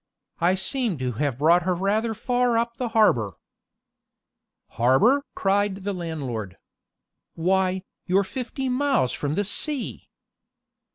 I 0.39 0.55
seem 0.55 0.97
to 0.97 1.11
have 1.11 1.37
brought 1.37 1.61
her 1.61 1.75
rather 1.75 2.15
far 2.15 2.57
up 2.57 2.77
the 2.77 2.89
harbor." 2.89 3.33
"Harbor!" 4.69 5.23
cried 5.35 5.85
landlord. 5.85 6.57
"Why, 7.35 7.83
you're 8.07 8.23
fifty 8.23 8.67
miles 8.67 9.11
from 9.11 9.35
the 9.35 9.45
sea!" 9.45 10.09